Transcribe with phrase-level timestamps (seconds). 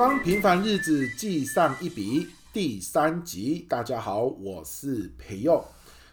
[0.00, 3.66] 帮平凡日子记上一笔，第三集。
[3.68, 5.62] 大家好，我是培佑。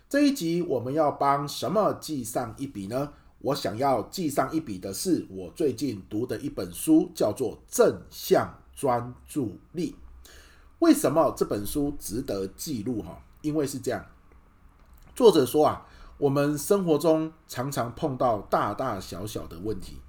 [0.10, 3.14] 这一集我们要帮什么记上一笔呢？
[3.40, 9.96] 我想要记上一笔的是我最近读的一本书，叫做《正向专注力》。
[10.80, 13.02] 为什么这本书值得记录？
[13.02, 14.06] 哈，因为是这样，
[15.16, 20.02] 作者说啊，我们生活中常常碰到大大小小的问题，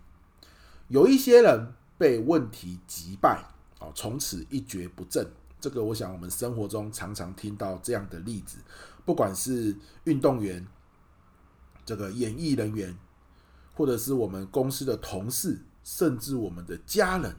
[0.89, 3.45] 有一些人被问题击败。
[3.81, 5.27] 哦，从此一蹶不振。
[5.61, 8.59] 这个，我想我们生活中常常听到这样的例子，
[9.05, 10.65] 不管是运动员、
[11.85, 12.97] 这个演艺人员，
[13.75, 17.35] 或者是我们公司的同事，甚至我们的家人，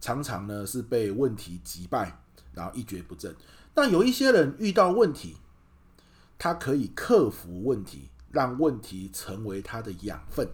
[0.00, 3.34] 常常呢是被问题击败，然后一蹶不振。
[3.74, 5.36] 但有一些人遇到问题，
[6.38, 10.48] 他可以克服问题，让问题成为他的养分。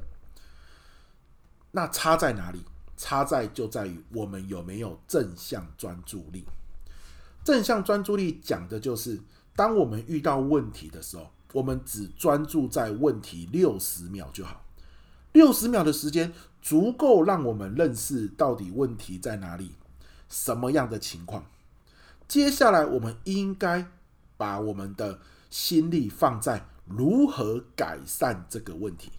[1.72, 2.64] 那差在哪里？
[2.96, 6.44] 差在就在于我们有没有正向专注力。
[7.44, 9.20] 正向专注力讲的就是，
[9.54, 14.64] 当我们遇到问题的时候，我们只专注在问题六十秒就好。
[15.32, 19.72] 六十秒的时间足够让我们认识到底问题在哪里，
[20.28, 21.44] 什么样的情况。
[22.26, 23.86] 接下来，我们应该
[24.36, 29.12] 把我们的心力放在如何改善这个问题。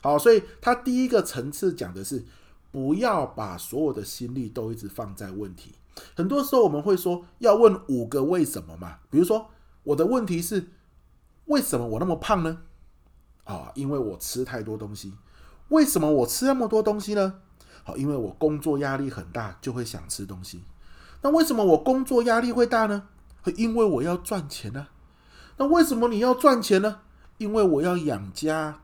[0.00, 2.24] 好，所以他第一个层次讲的是。
[2.70, 5.74] 不要把所有的心力都一直放在问题。
[6.14, 9.50] 很多时候我们会说要问五个为什么嘛，比如说
[9.82, 10.68] 我的问题是
[11.46, 12.58] 为什么我那么胖呢？
[13.44, 15.14] 啊，因为我吃太多东西。
[15.68, 17.40] 为什么我吃那么多东西呢？
[17.82, 20.62] 好，因为我工作压力很大，就会想吃东西。
[21.22, 23.08] 那为什么我工作压力会大呢？
[23.56, 24.86] 因为我要赚钱呢。
[25.56, 27.00] 那为什么你要赚钱呢？
[27.38, 28.80] 因为我要养家。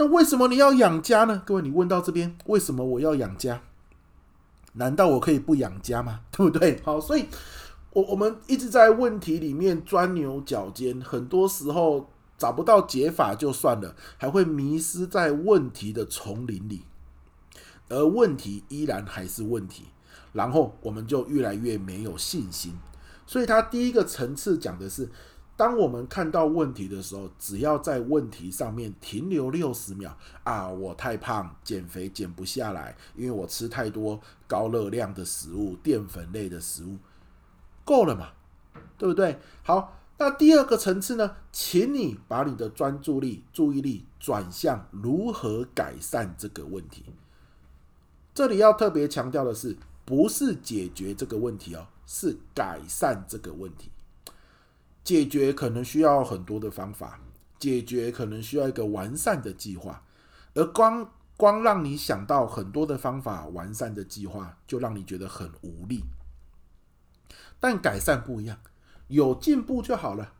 [0.00, 1.42] 那为什么你要养家呢？
[1.44, 3.60] 各位，你问到这边，为什么我要养家？
[4.74, 6.20] 难道我可以不养家吗？
[6.30, 6.80] 对不对？
[6.84, 7.26] 好，所以，
[7.90, 16.84] 我我们一直在问题里面钻牛角尖，很多时候找不到解法就算了，还会迷失在问题的丛林里，
[17.88, 19.86] 而问题依然还是问题，
[20.32, 22.74] 然后我们就越来越没有信心。
[23.26, 25.08] 所以，他第一个层次讲的是。
[25.58, 36.96] 当我们看到问题的时候，只要在问题上面停留六十秒啊，我太胖，减肥减不下来，因为我吃太多高热量的食物、淀粉类的食物，
[37.84, 38.28] 够了嘛？
[38.96, 39.36] 对不对？
[39.64, 41.34] 好，那第二个层次呢？
[41.50, 47.04] 请你把你的专注力、注意力转向如何改善这个问题。
[48.32, 53.90] 这里要特别强调的是，不是解决这个问题哦，是改善这个问题。
[55.08, 57.18] 解决可能需要很多的方法，
[57.58, 60.04] 解决可能需要一个完善的计划，
[60.52, 66.04] 而光光让你想到很多的方法、完善的计划，就让你觉得很无力。
[67.58, 68.60] 但改善不一样，
[69.06, 70.34] 有进步就好了，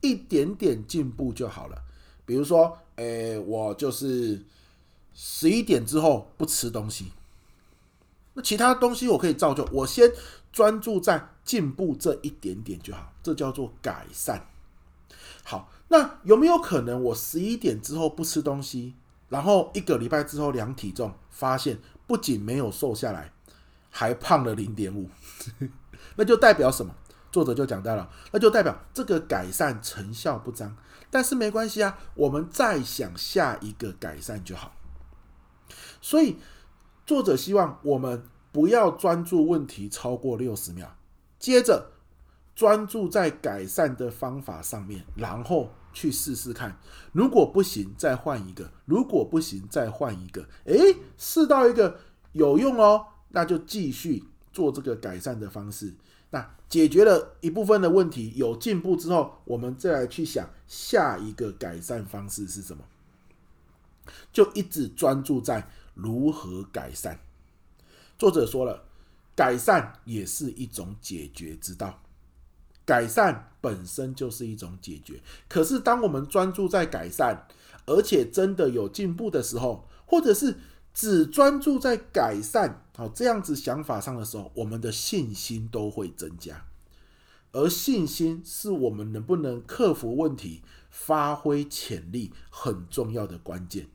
[0.00, 1.84] 一点点进步就好了。
[2.24, 4.42] 比如说，诶，我就是
[5.12, 7.12] 十一点之后不吃东西，
[8.34, 10.12] 那其他东西我可以照旧，我先。
[10.54, 14.46] 专注在进步这一点点就好，这叫做改善。
[15.42, 18.94] 好，那有没有可能我十一点之后不吃东西，
[19.28, 23.32] 然后一个礼拜之后量体重，发现不仅没有瘦下来，
[23.90, 25.10] 还胖了零点五？
[26.14, 26.94] 那就代表什么？
[27.32, 30.76] 作者就讲到了，那就代表这个改善成效不彰。
[31.10, 34.76] 但是没关系啊，我们再想下一个改善就好。
[36.00, 36.36] 所以
[37.06, 38.22] 作者希望我们。
[38.54, 40.86] 不要专注问题超过六十秒，
[41.40, 41.90] 接着
[42.54, 46.78] 专注在改善的方法上面，然后去试试看。
[47.10, 50.46] 如果不行，再换一个；如果不行，再换一个。
[50.66, 51.98] 诶，试到一个
[52.30, 54.22] 有用哦，那就继续
[54.52, 55.92] 做这个改善的方式。
[56.30, 62.84] 那解决了一部分的问题，有进步之后，我们再来去想下一个改善方式是什么。
[64.32, 67.18] 就一直专注在如何改善。
[68.18, 68.84] 作者说了，
[69.34, 72.00] 改善也是一种解决之道。
[72.84, 75.22] 改善本身就是一种解决。
[75.48, 77.46] 可是，当我们专注在改善，
[77.86, 80.58] 而且真的有进步的时候，或者是
[80.92, 86.66] 只专注在改善，好，这样子想法上的时候，我们的信心都会增加。
[87.52, 93.88] 而信心是我们能不能克服问题、发挥潜力很重要的关键。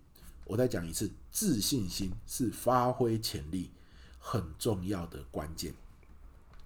[0.45, 3.71] 我再讲一次，自信心是发挥潜力
[4.19, 5.73] 很重要的关键。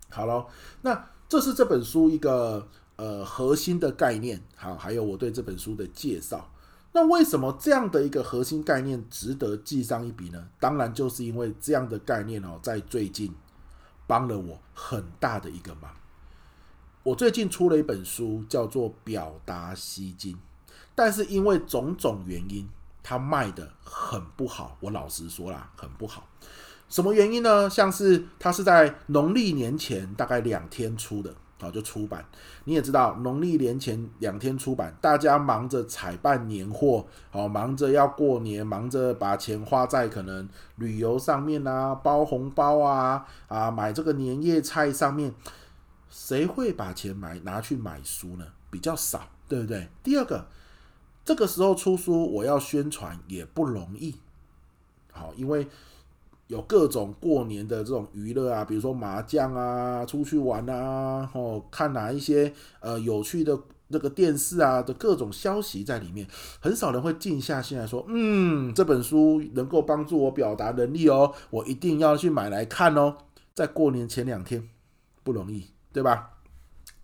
[0.10, 0.48] 好了，
[0.81, 2.68] 那这是这本书一个
[2.98, 4.42] 呃核心的概念。
[4.56, 6.50] 好，还有我对这本书的介绍。
[6.92, 10.48] 那为什么这样的一个核心概念值得记上一笔呢？
[10.60, 13.33] 当然就是因为这样的概念哦，在最近
[14.06, 15.92] 帮了我很大的一个忙。
[17.01, 20.36] 我最近出了一本书，叫做《表达吸睛》，
[20.94, 22.69] 但是因为种种原因，
[23.03, 24.77] 它卖得很不好。
[24.79, 26.27] 我老实说啦，很不好。
[26.89, 27.69] 什么原因呢？
[27.69, 31.35] 像是它是在农历年前大概两天出的。
[31.61, 32.25] 好，就出版。
[32.65, 45.33] 你也知道，农历年前两天出版，大家忙着采办年货，好，忙着要过年，忙着把钱花在可能旅游上面啊，包红包啊，啊，买这个年夜菜上面，
[46.09, 48.45] 谁会把钱买拿去买书呢？
[48.69, 49.88] 比较少，对不对？
[50.03, 50.45] 第二个，
[51.25, 54.16] 这个时候出书，我要宣传也不容易，
[55.12, 55.68] 好，因为。
[56.48, 66.28] 有各种过年的这种娱乐啊，比如说麻将啊，出去玩啊，哦，看哪一些呃有趣的那个电视啊的各种消息在里面，
[66.60, 73.16] 很少人会静下心来说，嗯，这本书能够帮助我表达能力哦，我一定要去买来看哦。
[73.56, 74.70] 在过年前两天
[75.24, 76.34] 不容易，对吧？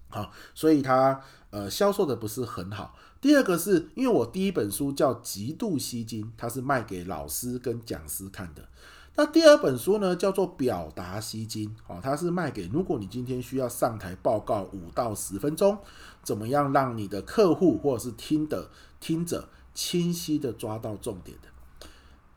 [0.10, 2.94] 好，所以它呃销售的不是很好。
[3.22, 8.68] 第二个是因为我第一本书叫《极度吸睛》，它是卖给老师跟讲师看的。
[9.16, 15.78] 那第二本书呢，叫做《表达吸睛》，哦，它是卖给如果你今天需要上台报告五到十分钟，
[16.24, 18.70] 怎么样让你的客户或者是听的
[19.02, 21.88] 听者清晰的抓到重点的，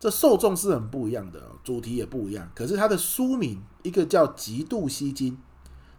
[0.00, 5.34] 这受众是很不一样的，主题也不一样，可是它的书名一个叫《极度吸睛》。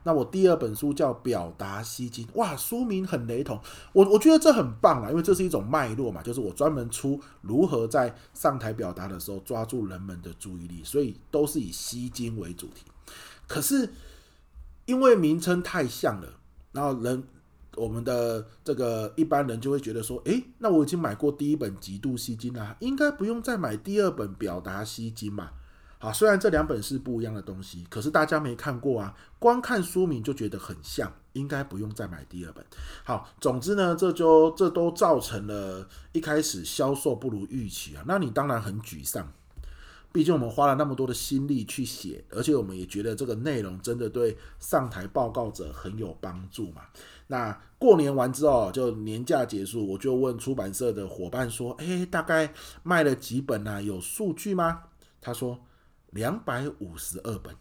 [0.04, 3.60] 那我第二本书叫《表达吸睛》，哇，书名很雷同，
[3.94, 12.84] 我我觉得这很棒啊，因为这是一种脉络嘛，就是我专门出如何在上台表达的时候抓住人们的注意力，所以都是以吸睛为主题。
[13.48, 13.90] 可是
[14.86, 16.28] 因为名称太像了，
[16.72, 17.24] 然后人
[17.76, 25.52] 我们的这个一般人就会觉得说，诶，那我已经买过第一本《极度吸睛》了，应该不用再买第二本《表达吸睛》嘛。
[26.04, 32.62] 啊，虽然这两本是不一样的东西，可是大家没看过啊，光看书名就觉得很像，应该不用再买第二本。
[33.06, 39.32] 好，总之呢，这就这都造成了一开始销售不如预期啊，那你当然很沮丧。
[40.12, 46.82] 毕竟我们花了那么多的心力去写，而且我们也觉得这个内容真的对上台报告者很有帮助嘛。
[47.28, 52.54] 那过年完之后，就年假结束，我就问出版社的伙伴说：“诶，大概
[52.84, 53.82] 卖了几本啊？
[53.82, 54.82] 有数据吗？”
[55.22, 55.58] 他说。
[56.14, 57.56] 两百五十二本，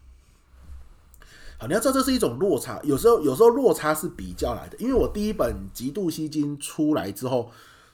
[1.58, 4.76] 好，你要知道这是一种落差，有时候有时候落差是比较来的。
[4.78, 7.50] 因为我第一本《极度吸金》出来之后，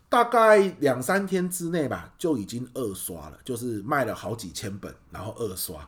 [0.08, 5.86] 大概两三天之内吧，就已经二刷了，就是卖了好几千本，然后二刷。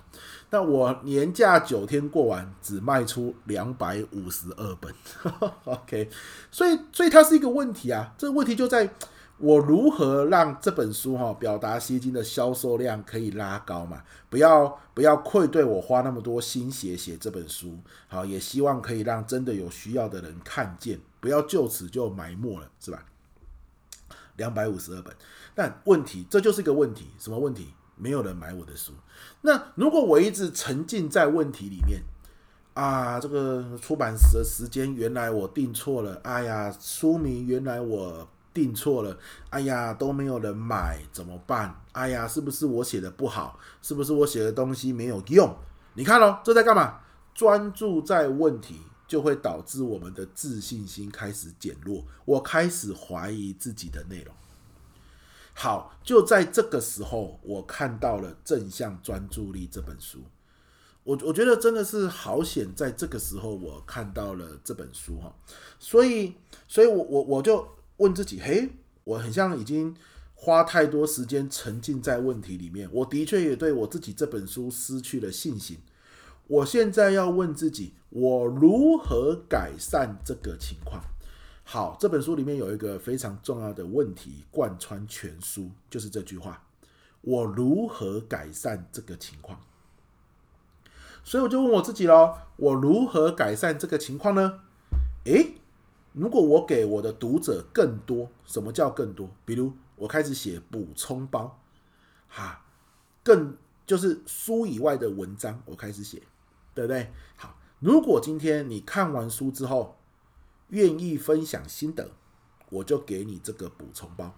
[0.48, 4.94] 但我年假九天过完，只卖出两百五十二本，
[5.64, 6.08] OK，
[6.50, 8.92] 所以所以它是一个问题啊，这个问题就在。
[9.42, 14.02] 我如何让这本书哈表达吸睛的销售量可以拉高嘛？
[14.28, 23.02] 不要不要愧对我花那么多心血写这本书，好，也希望可以让真的有需要的人看见，不要就此就埋没了，是吧？
[24.36, 25.14] 两百五十二本，
[25.54, 27.68] 但问题这就是一个问题，什么问题？
[27.96, 28.92] 没有人买我的书。
[29.40, 32.02] 那如果我一直沉浸在问题里面
[32.74, 38.28] 啊，这个出版时的时间原来我定错了，哎呀，书名原来我。
[38.52, 39.16] 订错了，
[39.50, 41.74] 哎呀，都没有人买，怎么办？
[41.92, 43.58] 哎呀，是不是我写的不好？
[43.80, 45.54] 是不是我写的东西没有用？
[45.94, 47.00] 你看咯，这在干嘛？
[47.32, 54.34] 专注在问题，就会导致我们的自信心开始减弱，我开始怀疑自己的内容。
[55.54, 60.18] 好，就在这个时候，我看到了《正向专注力》这本书，
[61.04, 65.32] 我我觉得真的是好险，在这个时候我看到了这本书哈，
[65.78, 66.34] 所以，
[66.66, 67.66] 所以我我我就。
[68.00, 68.70] 问自己，嘿，
[69.04, 69.94] 我很像已经
[70.34, 75.76] 花太多时间沉浸在问题里面，我的确也对我自己这本书失去了信心。
[76.46, 81.04] 我现在要问自己，我如何改善这个情况？
[81.62, 86.62] 好，这本书里面有一个非常重要的问题贯穿全书，就是这句话：
[87.20, 89.60] 我如何改善这个情况？
[91.22, 94.60] 所以我就问我自己喽，我如何改善这个情况呢？
[95.24, 95.56] 诶。
[96.12, 99.30] 如果我给我的读者更多，什么叫更多？
[99.44, 101.60] 比如我开始写补充包，
[102.28, 102.64] 哈，
[103.22, 106.22] 更就是书以外的文章，我开始写，
[106.74, 107.12] 对不对？
[107.36, 109.98] 好，如果今天你看完书之后
[110.68, 112.10] 愿意分享心得，
[112.70, 114.34] 我就给你这个补充包。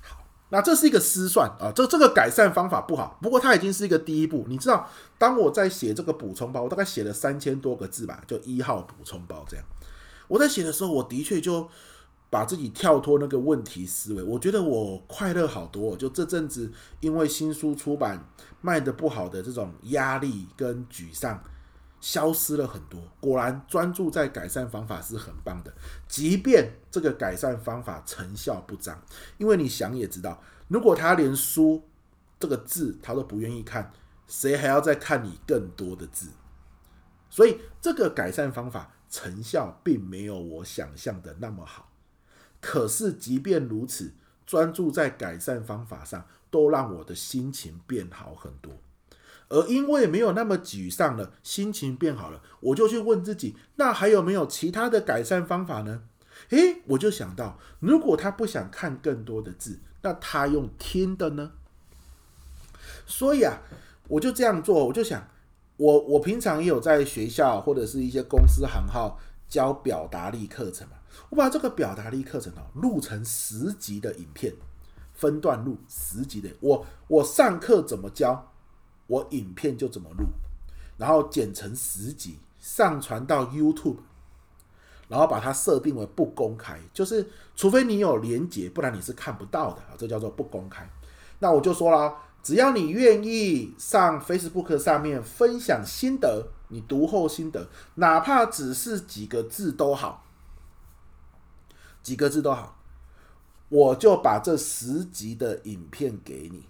[0.00, 4.44] 好，那这是一个失算啊，这这个改善方法不好，不过它已经是一个第一步。
[4.48, 9.66] 你知道，当我在写这个补充包，我大概写了三千多个字吧，就一号补充包这样。
[10.30, 11.68] 我在写的时候，我的确就
[12.30, 15.96] 把自己跳脱那个问题思维，我觉得我快乐好多。
[15.96, 16.70] 就这阵子，
[17.00, 18.24] 因为新书出版
[18.60, 21.42] 卖得不好的这种压力跟沮丧，
[22.00, 23.00] 消失了很多。
[23.18, 25.74] 果然，专注在改善方法是很棒的，
[26.06, 28.96] 即便这个改善方法成效不彰。
[29.36, 31.82] 因为你想也知道，如果他连书
[32.38, 33.92] 这个字他都不愿意看，
[34.28, 36.28] 谁还要再看你更多的字？
[37.28, 41.90] 所以，这个改善方法成效并没有我想象的那么好。
[42.60, 44.12] 可是，即便如此，
[44.46, 48.72] 专注在改善方法上，都让我的心情变好很多。
[49.48, 56.02] 而因为没有那么沮丧了，心情变好了，我就去问自己：那还有没有其他的改善方法呢？
[56.50, 61.52] 诶，我就想到，如果他不想看更多的字，那他用听的呢？
[63.06, 63.60] 所以啊，
[64.08, 64.86] 我就这样做。
[64.86, 65.28] 我就想，
[65.80, 69.18] 我我平常也有在学校或者是一些公司行号
[69.48, 70.96] 教表达力课程嘛。
[71.30, 74.52] 我把这个表达力课程哦录成十集的影片，
[75.14, 76.50] 分段录十集的。
[76.60, 78.52] 我我上课怎么教？
[79.06, 80.26] 我影片就怎么录，
[80.98, 83.96] 然后剪成十集，上传到 YouTube，
[85.08, 90.86] 然后把它设定为不公开，就是除非你有连结，不然你是看不到的啊，这叫做不公开。
[91.38, 100.24] 那我就说了，只要你愿意上 Facebook 上面分享心得，你读后心得，哪怕只是几个字都好，
[102.02, 102.78] 几个字都好，
[103.68, 106.66] 我就把这十集的影片给你，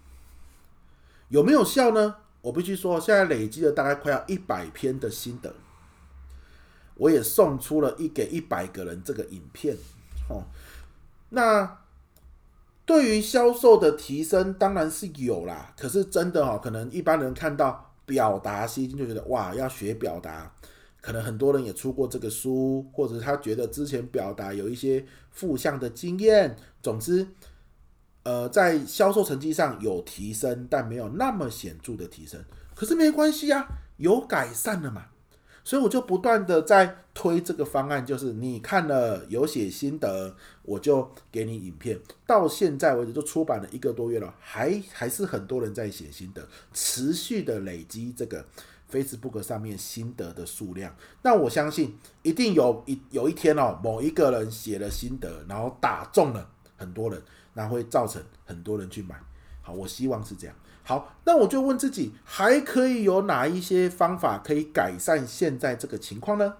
[1.29, 2.17] 有没有效呢？
[2.43, 5.55] 我必须说，现在累积了大概快要一百篇的心得，
[6.95, 9.77] 我也送出了一给一百个人这个影片。
[10.29, 10.45] 哦，
[11.29, 11.80] 那
[12.91, 20.53] 对于销售的提升当然是有啦，可是真的哦，可能一般人看到表达吸睛就觉得哇，要学表达，
[21.01, 27.25] 可能很多人也出过这个书，或者他觉得之前表达有一些负向的经验，总之。
[28.25, 32.45] 呃，在销售成绩上有提升，但没有那么显著的提升。
[32.75, 33.67] 可是没关系啊，
[33.99, 35.07] 有改善了嘛。
[35.65, 41.99] 所以我就不断的在推这个方案，就是你看了有写心得，我就给你影片。
[42.27, 48.45] 到现在为止都出版了一个多月了，还还是很多人在写心得，持续的累积这个
[48.91, 50.95] Facebook 上面心得的数量。
[51.23, 57.23] 那我相信一定有一有一天哦，某一个人写了心得，然后打中了很多人。
[57.53, 59.21] 那会造成很多人去买，
[59.63, 60.57] 好，我希望是这样。
[60.83, 66.55] 好，那我就问自己，还可以有哪一些方法可以改善现在这个情况呢？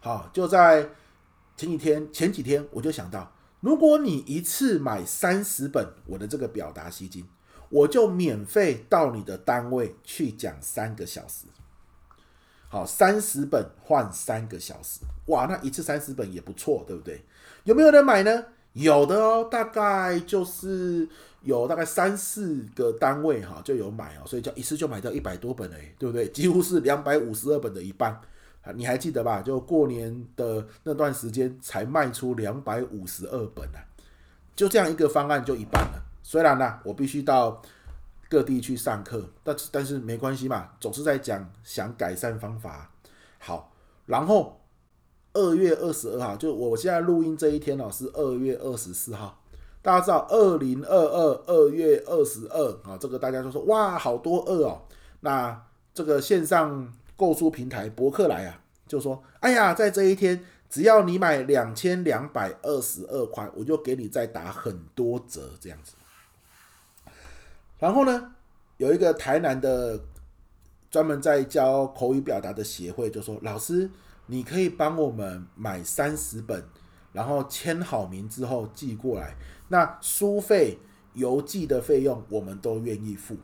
[0.00, 0.88] 好，就在
[1.56, 7.26] 前几天，前几天我就想到，如果你一次买三十本我的这个表达吸睛，
[7.68, 11.46] 我就免费到你的单位去讲三个小时。
[12.68, 17.24] 好，三十本换三个小时，哇，那一次三十本也不错，对不对？
[17.64, 18.44] 有没有人买呢？
[18.74, 21.08] 有的哦，大概就是
[21.42, 26.28] 有大概三四个单位哈就有买哦，所以就一次就买到一百多本诶，对不对？
[26.30, 28.20] 几乎是两百五十二本的一半，
[28.74, 29.42] 你还记得吧？
[29.42, 33.82] 就过年的那段时间才卖出两百五十二本啊，
[34.54, 36.02] 就这样一个方案就一半了。
[36.22, 37.60] 虽然呢，我必须到
[38.28, 42.88] 各地去上课，但但是没关系嘛，总是在讲想改善方法。
[43.38, 43.72] 好，
[44.06, 44.59] 然后。
[45.32, 49.40] 二月二十二号，就我现在录音这一天哦，是二月二十四号。
[49.82, 54.82] 大家知道，二零二二二月二十二啊，这个大家都说哇，好多二哦。
[55.20, 55.62] 那
[55.94, 65.94] 这个线上购书平台博客来啊，就说哎呀，在这一天，只要你买两千两百二十二块，我就给你再打很多折这样子。
[67.78, 68.32] 然后呢，
[68.78, 69.98] 有一个台南的
[70.90, 73.88] 专门在教口语表达的协会，就说老师。
[74.30, 76.64] 你可以帮我们买三十本，
[77.12, 79.34] 然后签好名之后寄过来。
[79.66, 80.78] 那书费、
[81.14, 83.36] 邮寄的费用我们都愿意付。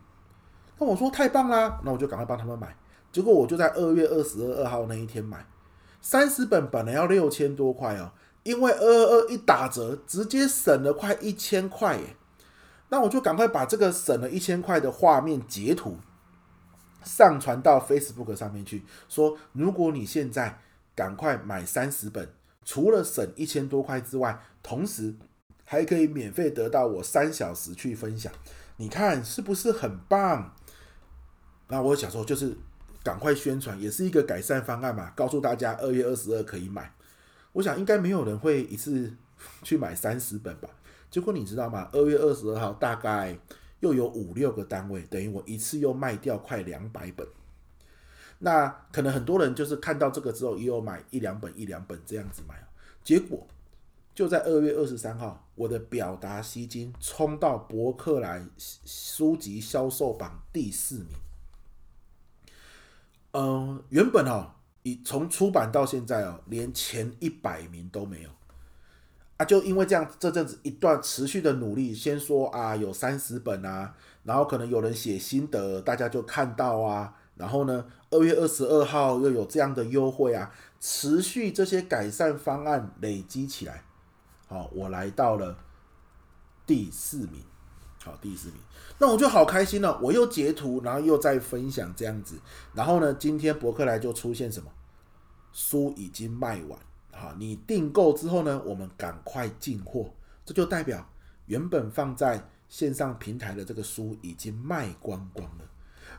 [0.79, 2.77] 那我说太棒啦，那我就赶快帮他们买。
[3.11, 5.45] 结果我就在二月二十二号那一天买
[6.01, 8.13] 三十本，本来要六千多块哦，
[8.45, 12.15] 因为二二二一打折，直接省了快一千块耶。
[12.91, 15.97] 那我就赶快把这个省了一千块的画面截图
[17.03, 20.61] 上传到 Facebook 上面去，说如果你现在。
[20.97, 22.29] 赶快买三十本，
[22.65, 25.15] 除了省一千多块之外，同时
[25.65, 28.33] 还可以免费得到我三小时去分享，
[28.79, 30.57] 你看是不是很棒？
[31.69, 32.57] 那我想说，就是
[33.05, 36.93] 赶快宣传，也是一个改善方案嘛，告诉大家二月二十二可以买。
[37.53, 39.13] 我想应该没有人会一次
[39.63, 40.69] 去买三十本吧？
[41.11, 41.89] 结果你知道吗？
[41.93, 43.39] 二月二十二号大概
[43.81, 47.27] 又有五六个单位，等于我一次又卖掉快两百本。
[48.39, 52.55] 那可能很多人就是看到这个之后，也有买一两本、一两本这样子买，
[53.03, 53.47] 结果
[54.15, 58.45] 就在二月二十三号，我的表达吸金冲到博客来
[58.85, 61.09] 书籍销售榜第四名，
[63.33, 64.53] 嗯，原本哦，
[64.83, 68.31] 以从出版到现在哦，连前一百名都没有。
[69.37, 80.51] 啊，就因为这样，这阵子一段持续的努力，先说啊，有三十本啊，然后可能有人写心得，大家就看到啊，然后呢，二月二十二号又有这样的优惠啊，
[80.81, 83.85] 持续这些改善方案累积起来，
[84.49, 85.57] 好，我来到了
[86.67, 87.43] 第四名。
[88.05, 88.59] 好，第四名，
[89.01, 89.99] 那我就好开心了。
[90.01, 92.37] 我又截图，然后又再分享这样子。
[92.73, 94.71] 然后呢，今天博客来就出现什么？
[95.53, 96.79] 书已经卖完。
[97.11, 100.09] 好，你订购之后呢，我们赶快进货。
[100.45, 101.05] 这就代表
[101.47, 105.65] 原本放在线上平台的这个书已经卖光光了。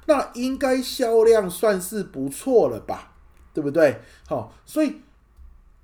[0.07, 3.13] 那应该销量算是不错了吧？
[3.53, 4.01] 对不对？
[4.27, 5.01] 好，所以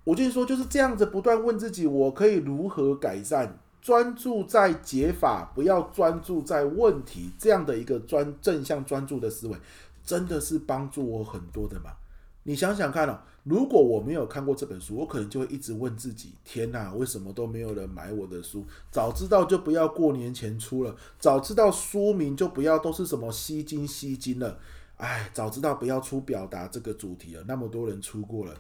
[0.04, 3.60] 我就是说就是这样子，不断问自己，我可以如何改善？
[3.82, 9.58] 专注在解法，不要专注在问题，这样的一个专正向专注的思维，
[10.06, 11.92] 真的是帮助我很多的嘛。
[12.44, 18.66] 你想想看哦，如果我没有看过这本书，我可能就会一直问自己：天哪，为什么都没有人买我的书？
[18.90, 24.58] 早知道就不要过年前出了，早知道书名就不要都是什么吸金吸金了。
[24.96, 28.56] 哎，早知道不要出表达这个主题了，那么多人出过了。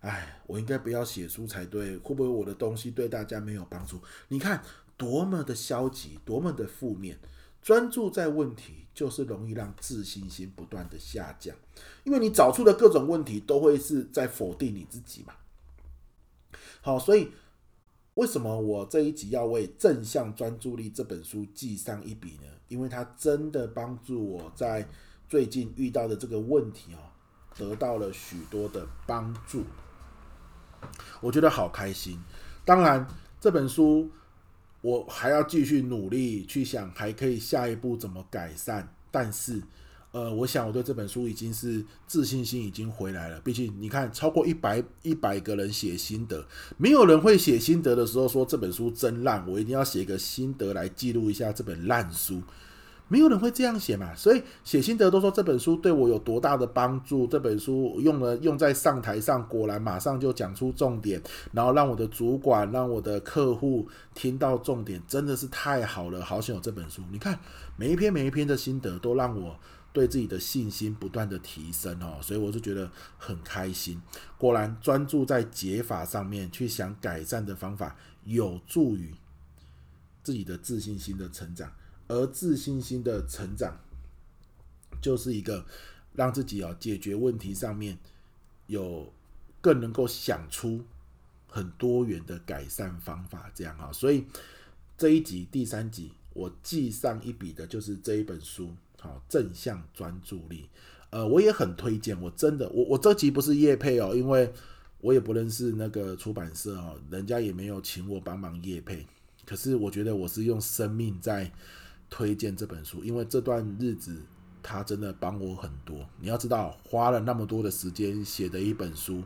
[0.00, 3.98] 哎，我应该不要写书才对，会不会我的东西对大家没有帮助？
[4.28, 4.62] 你看
[4.96, 7.18] 多么的消极，多么的负面。
[7.62, 11.54] 专注在问题，就是容易让自信心不断的下降，
[12.04, 15.34] 因为你找出的各种问题都会是在否定你自己嘛。
[16.80, 17.30] 好，所以
[18.14, 22.48] 为什么我这一集要为《正向专注力》这本书记上一笔呢？
[22.68, 24.88] 因为它真的帮助我在
[25.28, 26.98] 最近遇到的这个问题哦，
[27.56, 29.64] 得到了许多的帮助。
[31.20, 32.18] 我觉得好开心。
[32.64, 33.06] 当然，
[33.40, 34.10] 这本书
[34.88, 38.88] 我还要继续努力去想，还可以下一步怎么改善。
[39.10, 39.62] 但是，
[40.12, 43.38] 呃，我想我对这本书已经是自信心已经回来了。
[43.40, 46.42] 毕竟，你看，超过一百一百个人写心得，
[46.78, 49.46] 没有人会写心得的时候说这本书真烂。
[49.46, 52.42] 我一定要写一个心得来记录一下这本烂书。
[53.08, 57.26] 没有人会这样写嘛，所以写心得都说这本书对我有多大的帮助。
[57.26, 61.20] 这本书用了用在上台上，果然马上就讲出重点，
[61.52, 66.22] 然后让我的主管、让我的客户听到重点，真的是太好了。
[66.22, 67.02] 好想有这本书。
[67.10, 67.38] 你看
[67.76, 69.58] 每一篇每一篇的心得，都让我
[69.92, 73.98] 对自己的信心不断的提升哦，所以我就觉得很开心。
[74.36, 79.14] 果然专注在解法上面，去想改善的方法，有助于
[80.22, 81.72] 自己的自信心的成长。
[82.08, 83.78] 而自信心的成长，
[85.00, 85.64] 就是一个
[86.14, 87.98] 让自己啊解决问题上面
[88.66, 89.12] 有
[89.60, 90.82] 更能够想出
[91.46, 94.24] 很多元的改善方法，这样啊，所以
[94.96, 100.66] 这一集第三集我记上一笔的就是这一本书，好，正向专注力。
[101.10, 104.50] 呃，我也很推荐，我真的，我我这集不是业配哦，因为
[105.02, 109.06] 我也不认识那个出版社哦，人家也没有请我帮忙业配，
[109.44, 111.52] 可是我觉得我是用生命在。
[112.10, 114.22] 推荐这本书，因为这段日子
[114.62, 116.08] 他真的帮我很多。
[116.18, 119.22] 你要知道，花了那么多的时间写的一本书，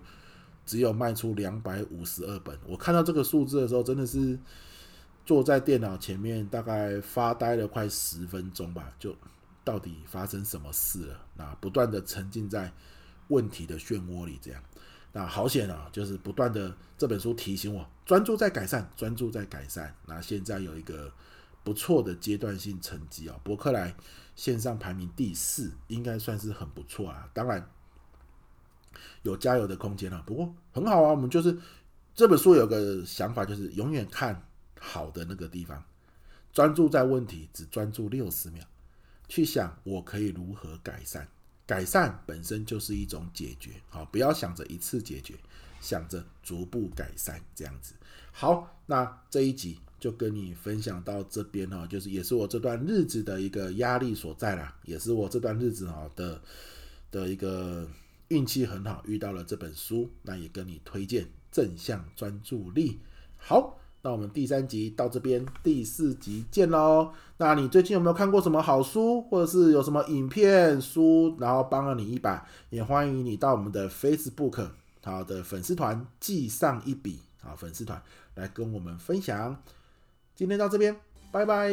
[0.66, 2.58] 只有卖出两百五十二本。
[2.66, 4.38] 我看到这个数字的时候，真的是
[5.24, 8.92] 坐在电脑前面，大概发呆了快十分钟吧。
[8.98, 9.14] 就
[9.64, 11.26] 到底发生什么事了？
[11.36, 12.72] 那不断的沉浸在
[13.28, 14.62] 问题的漩涡里，这样。
[15.12, 19.94] 那好险啊，就是不断的这本书提醒我，专注在改善，专注在改善。
[20.06, 21.12] 那现在有一个。
[21.64, 23.94] 不错的阶段性成绩啊，博克莱
[24.34, 27.28] 线上排名第四，应该算是很不错啊。
[27.32, 27.70] 当然
[29.22, 31.10] 有加油的空间啊，不过很好啊。
[31.10, 31.56] 我们就是
[32.14, 34.44] 这本书有个想法，就是永远看
[34.80, 35.82] 好的那个地方，
[36.52, 38.64] 专注在问题，只专注六十秒，
[39.28, 41.28] 去想我可以如何改善。
[41.64, 45.38] 改善本身就是一种解决，好，不要想着一次解决，
[45.80, 47.94] 想着逐步改善这样子。
[48.32, 49.78] 好，那这一集。
[50.02, 56.40] 就跟你分享到这边哈，就是也是我这段日子的一个压力所在啦，也是我这段日子哈的
[57.12, 57.88] 的一个
[58.26, 62.98] 运气很好，遇到了这本书，那也跟你推荐正向专注力。
[63.36, 67.12] 好，那我们第三集到这边，第四集见喽。
[67.36, 74.68] 那你最近有没有看过什么好书，或者是有什么影片书，然后帮了你一把，也欢迎你到我们的 Facebook
[75.04, 78.02] 好的粉丝团记上一笔啊，粉丝团
[78.34, 79.62] 来跟我们分享。
[80.42, 80.92] 今天到这边，
[81.30, 81.70] 拜拜。